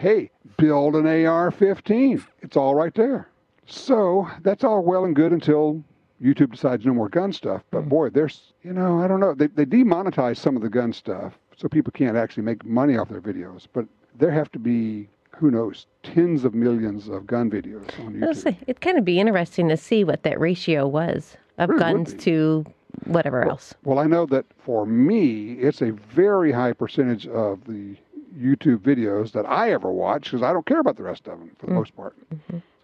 [0.03, 2.25] hey, build an AR 15?
[2.41, 3.29] It's all right there.
[3.67, 5.83] So that's all well and good until
[6.21, 7.63] YouTube decides no more gun stuff.
[7.71, 7.89] But mm-hmm.
[7.89, 9.33] boy, there's, you know, I don't know.
[9.33, 13.11] They, they demonetize some of the gun stuff so people can't actually make money off
[13.11, 13.69] their videos.
[13.73, 13.87] But
[14.19, 18.57] there have to be, who knows, tens of millions of gun videos on YouTube.
[18.63, 22.67] it'd kind of be interesting to see what that ratio was of Really guns to
[23.05, 23.73] whatever else.
[23.85, 27.97] Well, I know that for me, it's a very high percentage of the
[28.39, 31.51] YouTube videos that I ever watch because I don't care about the rest of them
[31.59, 32.17] for the most part.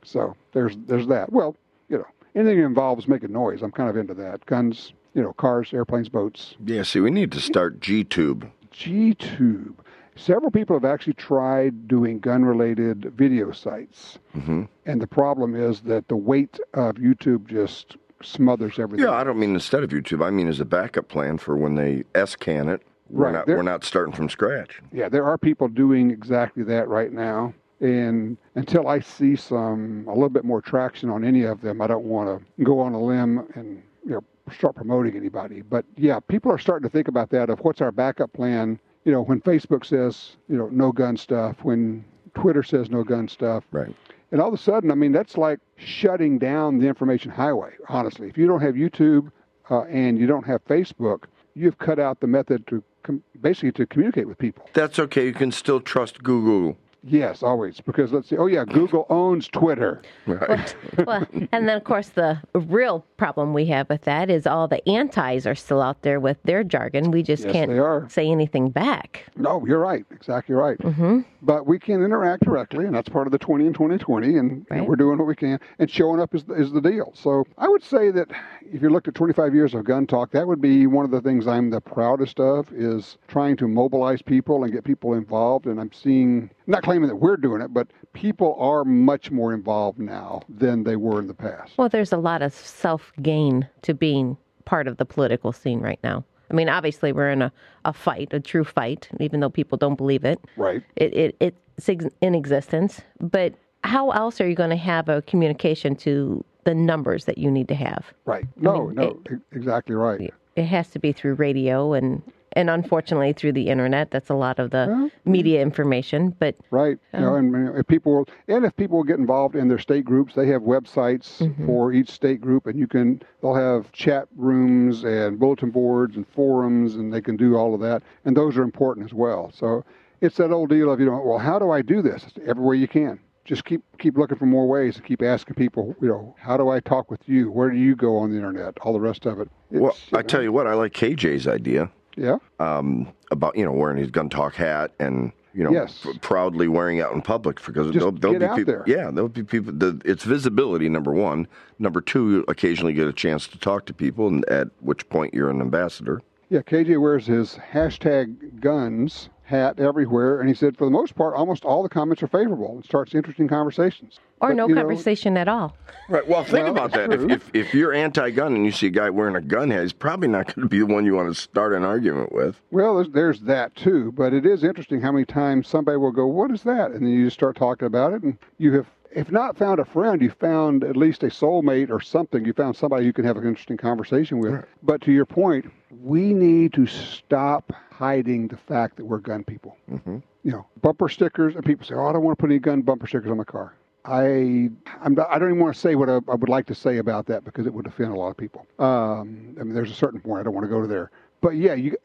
[0.03, 1.33] So there's there's that.
[1.33, 1.57] Well,
[1.89, 4.45] you know, anything that involves making noise, I'm kind of into that.
[4.47, 6.55] Guns, you know, cars, airplanes, boats.
[6.65, 8.51] Yeah, see, we need to start GTube.
[8.73, 9.75] GTube.
[10.17, 14.19] Several people have actually tried doing gun related video sites.
[14.37, 14.65] Mm-hmm.
[14.85, 19.07] And the problem is that the weight of YouTube just smothers everything.
[19.07, 20.25] Yeah, I don't mean instead of YouTube.
[20.25, 22.83] I mean as a backup plan for when they scan it.
[23.11, 24.81] We're Right, not there- we're not starting from scratch.
[24.93, 27.55] Yeah, there are people doing exactly that right now.
[27.81, 31.87] And until I see some a little bit more traction on any of them, I
[31.87, 34.21] don't want to go on a limb and you know
[34.53, 35.63] start promoting anybody.
[35.63, 38.79] But yeah, people are starting to think about that of what's our backup plan.
[39.05, 43.29] You know, when Facebook says you know no gun stuff, when Twitter says no gun
[43.29, 43.95] stuff, Right.
[44.33, 47.73] and all of a sudden, I mean, that's like shutting down the information highway.
[47.89, 49.31] Honestly, if you don't have YouTube
[49.71, 51.25] uh, and you don't have Facebook,
[51.59, 54.69] you've cut out the method to com- basically to communicate with people.
[54.73, 55.27] That's okay.
[55.27, 56.77] You can still trust Google.
[57.05, 57.81] Yes, always.
[57.81, 58.37] Because let's see.
[58.37, 60.03] Oh yeah, Google owns Twitter.
[60.27, 60.75] Right.
[61.07, 64.87] well, and then of course the real problem we have with that is all the
[64.89, 67.11] antis are still out there with their jargon.
[67.11, 69.25] We just Yes, can't say anything back.
[69.37, 70.05] No, you're right.
[70.11, 70.79] Exactly right.
[70.79, 71.21] Mm-hmm.
[71.41, 74.67] But we can interact directly, and that's part of the 20 and 2020, and, and
[74.71, 74.87] Right.
[74.89, 75.61] we're doing what we can.
[75.79, 77.13] And showing up is, is the deal.
[77.15, 78.29] So I would say that
[78.73, 81.21] if you looked at 25 years of gun talk, that would be one of the
[81.21, 85.67] things I'm the proudest of is trying to mobilize people and get people involved.
[85.67, 89.99] And I'm seeing, not claiming that we're doing it, but people are much more involved
[89.99, 91.73] now than they were in the past.
[91.77, 96.01] Well, there's a lot of self gain to being part of the political scene right
[96.03, 96.25] now.
[96.51, 97.53] I mean, obviously we're in a,
[97.85, 100.41] a fight, a true fight, even though people don't believe it.
[100.57, 100.83] Right.
[100.97, 101.89] It, it it's
[102.21, 107.27] in existence, but how else are you going to have a communication to the numbers
[107.27, 108.13] that you need to have?
[108.25, 108.47] Right.
[108.57, 110.33] No, mean, no, e- exactly right.
[110.57, 112.23] It has to be through radio and
[112.59, 114.11] and unfortunately through the internet.
[114.11, 116.99] That's a lot of the Well, media information, but Right.
[117.15, 119.69] You know, um, and and if people will, and if people will get involved in
[119.69, 121.67] their state groups, they have websites mm-hmm.
[121.67, 126.27] for each state group, and you can they'll have chat rooms and bulletin boards and
[126.27, 129.53] forums, and they can do all of that, and those are important as well.
[129.55, 129.85] So
[130.21, 132.25] it's that old deal of you know, well, how do I do this?
[132.45, 133.21] Everywhere you can.
[133.45, 136.71] Just keep keep looking for more ways and keep asking people, you know, how do
[136.71, 137.53] I talk with you?
[137.53, 138.77] Where do you go on the internet?
[138.83, 139.49] All the rest of it.
[139.71, 143.73] It's, well, I tell you what, I like KJ's idea yeah, um, about you know
[143.73, 146.01] wearing his gun talk hat and you know Yes.
[146.03, 148.65] p- proudly wearing out in public because there'll, there'll be people.
[148.65, 148.85] there.
[148.87, 149.73] Yeah, there'll be people.
[149.73, 151.47] The, it's visibility number one.
[151.79, 155.33] Number two, you occasionally get a chance to talk to people, and at which point
[155.35, 156.21] you're an ambassador.
[156.51, 161.35] Yeah, KJ wears his hashtag guns hat everywhere, and he said for the most part,
[161.35, 164.21] almost all the comments are favorable and starts interesting conversations.
[164.41, 165.75] or But, no you know, conversation at all.
[166.11, 166.27] Right.
[166.29, 167.13] Well, think Well, about that.
[167.15, 169.93] If, if if you're anti-gun and you see a guy wearing a gun hat, he's
[169.95, 172.61] probably not going to be the one you want to start an argument with.
[172.71, 176.27] well, there's, there's that too, but it is interesting how many times somebody will go,
[176.27, 178.87] "What is that?" and then you just start talking about it, and you have.
[179.19, 182.45] If not found a friend, you found at least a soulmate or something.
[182.45, 184.65] You found somebody you can have an interesting conversation with.
[184.85, 189.77] But to your point, we need to stop hiding the fact that we're gun people.
[189.91, 190.19] Mm-hmm.
[190.45, 192.83] you know, bumper stickers, and people say, "Oh, I don't want to put any gun
[192.83, 194.71] bumper stickers on my car." I
[195.03, 196.99] I'm, not- I don't even want to say what I, I would like to say
[196.99, 198.69] about that because it would offend a lot of people.
[198.79, 201.11] Um, I mean, there's a certain point I don't want to go to there.
[201.41, 201.97] But yeah, you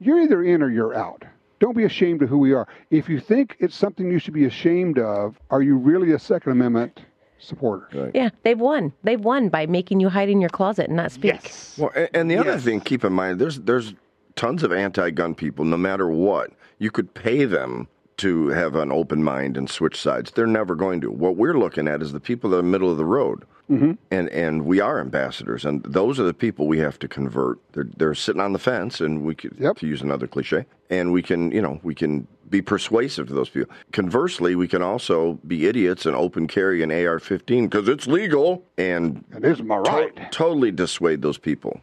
[0.00, 1.24] you're either in or you're out.
[1.60, 2.68] Don't be ashamed of who we are.
[2.90, 6.52] If you think it's something you should be ashamed of, are you really a Second
[6.52, 7.00] Amendment
[7.38, 8.10] supporter?
[8.14, 8.92] Yeah, they've won.
[9.02, 11.52] They've won by making you hide in your closet and not speak.
[11.76, 12.64] Well, and, and the other Yes.
[12.64, 13.94] thing, keep in mind, there's there's
[14.36, 15.64] tons of anti-gun people.
[15.64, 20.30] No matter what, you could pay them to have an open mind and switch sides.
[20.32, 21.10] They're never going to.
[21.10, 23.92] What we're looking at is the people that are middle of the road, mm-hmm.
[24.10, 27.58] and and we are ambassadors, and those are the people we have to convert.
[27.72, 29.78] They're they're sitting on the fence, and we could Yep.
[29.78, 33.48] to use another cliche, and we can you know we can be persuasive to those
[33.50, 33.72] people.
[33.92, 39.22] Conversely, we can also be idiots and open carry an AR-15 because it's legal and
[39.36, 40.32] It is my to- right.
[40.32, 41.80] totally dissuade those people.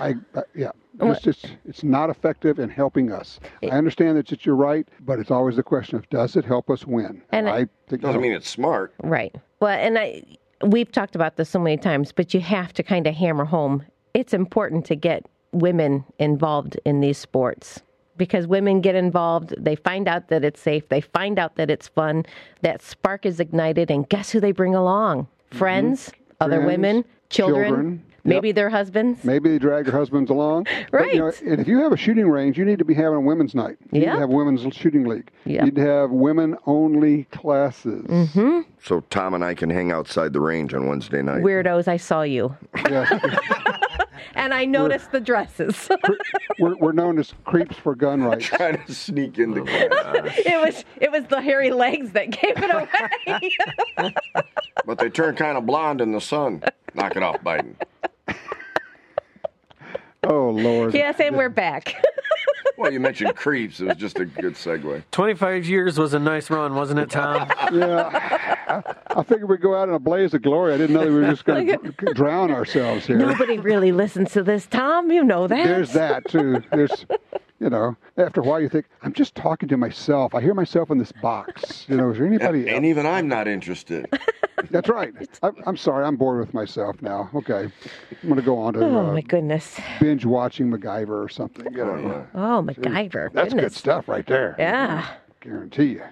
[0.00, 0.70] I, I yeah.
[0.98, 3.38] It's just it's not effective in helping us.
[3.62, 6.70] I understand that it's your right, but it's always the question of does it help
[6.70, 7.20] us win?
[7.30, 8.94] And I think Doesn't mean it's smart.
[9.02, 9.34] Right.
[9.60, 10.22] Well, and I
[10.62, 13.84] we've talked about this so many times, but you have to kind of hammer home.
[14.14, 17.82] It's important to get women involved in these sports
[18.16, 21.88] because women get involved, they find out that it's safe, they find out that it's
[21.88, 22.24] fun,
[22.62, 25.24] that spark is ignited, and guess who they bring along?
[25.24, 25.58] Mm-hmm.
[25.58, 28.04] Friends, other Friends, women, children, children.
[28.26, 28.54] Maybe Yep.
[28.56, 29.24] their husbands.
[29.24, 30.66] Maybe they drag their husbands along.
[30.92, 31.42] But, you know, Right.
[31.42, 33.76] and if you have a shooting range, you need to be having a women's night.
[33.92, 35.30] You need to have a women's shooting league.
[35.44, 35.60] Yep.
[35.60, 38.04] You need to have women only classes.
[38.06, 38.60] Mm-hmm.
[38.82, 41.42] So Tom and I can hang outside the range on Wednesday night.
[41.42, 42.54] Weirdos, I saw you.
[42.88, 43.12] Yes.
[44.34, 45.88] And I noticed the dresses.
[46.58, 48.46] we're, we're known as creeps for gun rights.
[48.46, 49.88] Trying to sneak into class.
[50.38, 53.50] it was it was the hairy legs that gave it away.
[54.84, 56.62] but they turn kind of blonde in the sun.
[56.94, 57.74] Knock it off, Biden.
[60.28, 60.92] Oh Lord.
[60.94, 61.94] yes, and we're back.
[62.78, 63.80] Well, you mentioned creeps.
[63.80, 65.02] It was just a good segue.
[65.10, 67.48] 25 years was a nice run, wasn't it, Tom?
[67.72, 68.82] Yeah.
[69.16, 70.74] I figured we'd go out in a blaze of glory.
[70.74, 73.16] I didn't know that we were just going to drown ourselves here.
[73.16, 75.10] Nobody really listens to this, Tom.
[75.10, 75.64] You know that.
[75.64, 76.62] There's that too.
[76.70, 77.06] There's,
[77.60, 80.34] you know, after a while you think I'm just talking to myself.
[80.34, 81.86] I hear myself in this box.
[81.88, 82.66] You know, is there anybody?
[82.68, 82.84] And else?
[82.84, 84.06] even I'm not interested.
[84.70, 85.12] That's right.
[85.42, 86.04] I, I'm sorry.
[86.04, 87.30] I'm bored with myself now.
[87.34, 89.78] Okay, I'm going to go on to Oh uh, my goodness.
[90.00, 91.66] binge watching MacGyver or something.
[91.72, 93.32] You know, Oh, MacGyver.
[93.32, 94.56] that's good stuff right there.
[94.58, 95.06] Yeah.
[95.40, 96.02] Guarantee you.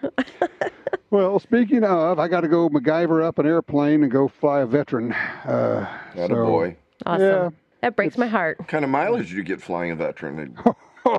[1.10, 4.66] well, speaking of, I got to go MacGyver up an airplane and go fly a
[4.66, 5.12] veteran.
[5.12, 6.76] Uh, Not so, a boy.
[7.06, 7.22] Awesome.
[7.22, 7.48] Yeah.
[7.80, 8.58] That breaks my heart.
[8.58, 10.56] What kind of mileage do you get flying a veteran?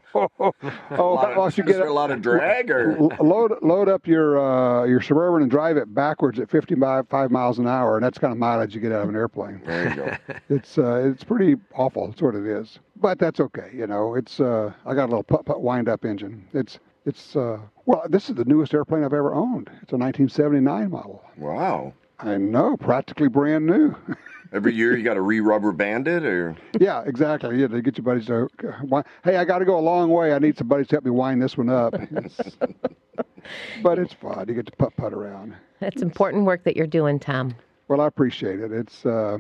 [0.98, 2.98] Oh, well, you get a lot of drag or?
[3.20, 7.60] Load load up your uh, your suburban and drive it backwards at 55 five miles
[7.60, 9.62] an hour, and that's kind of mileage you get out of an airplane.
[9.66, 10.18] There you go.
[10.50, 12.08] It's uh, it's pretty awful.
[12.08, 12.80] That's what it is.
[12.96, 13.70] But that's okay.
[13.74, 16.48] You know, it's uh, I got a little putt putt wind up engine.
[16.54, 19.70] It's it's uh, well, this is the newest airplane I've ever owned.
[19.82, 21.24] It's a 1979 model.
[21.38, 21.94] Wow.
[22.20, 23.96] I know, practically brand new.
[24.56, 27.60] Every year you got to re-rubber band it, or yeah, exactly.
[27.60, 28.48] Yeah, to get your buddies to.
[28.94, 30.34] uh, Hey, I got to go a long way.
[30.34, 31.94] I need some buddies to help me wind this one up.
[31.94, 32.52] It's-
[33.84, 34.46] but it's fun.
[34.48, 35.56] You get to putt putt around.
[35.82, 37.54] That's important work that you're doing, Tom.
[37.90, 38.72] Well, I appreciate it.
[38.72, 39.40] It's uh,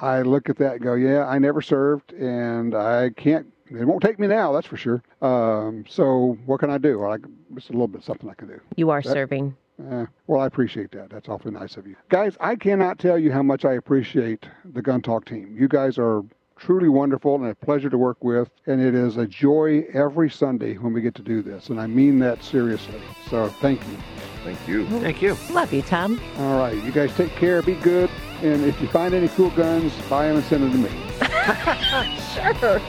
[0.00, 3.46] I look at that and go, yeah, I never served, and I can't.
[3.70, 5.02] It won't take me now, that's for sure.
[5.20, 6.98] Um, so what can I do?
[7.00, 7.16] Well, I,
[7.56, 8.60] it's a little bit something I can do.
[8.76, 9.56] You are serving.
[9.90, 11.10] Uh, well, I appreciate that.
[11.10, 12.36] That's awfully nice of you, guys.
[12.40, 15.56] I cannot tell you how much I appreciate the Gun Talk team.
[15.58, 16.22] You guys are
[16.56, 20.74] truly wonderful and a pleasure to work with, and it is a joy every Sunday
[20.74, 23.00] when we get to do this, and I mean that seriously.
[23.28, 23.96] So thank you.
[24.44, 24.86] thank you.
[25.00, 25.36] Thank you.
[25.50, 26.20] Love you, Tom.
[26.38, 28.08] All right, you guys take care, be good,
[28.42, 30.98] and if you find any cool guns, buy them and send them to me.
[32.32, 32.80] Sure.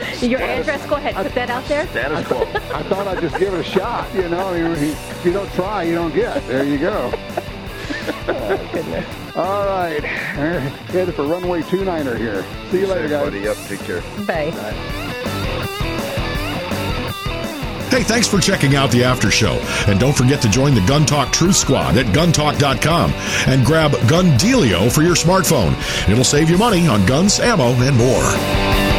[0.22, 1.14] Your address, go ahead.
[1.14, 1.86] Put that out there.
[1.88, 2.42] Status quo.
[2.42, 4.12] I thought I'd just give it a shot.
[4.14, 6.46] You know, I if you don't try, you don't get.
[6.46, 7.12] There you go.
[9.36, 12.44] All right, headed for runway 29er here.
[12.70, 13.24] See you later, guys.
[13.24, 13.48] buddy.
[13.48, 13.56] Up.
[13.68, 14.02] Take care.
[14.26, 14.50] Bye.
[17.90, 19.54] Hey, thanks for checking out the after show.
[19.88, 23.10] And don't forget to join the Gun Talk Truth Squad at guntalk.com
[23.48, 25.72] and grab Gun Dealio for your smartphone.
[26.08, 28.89] It'll save you money on guns, ammo, and more.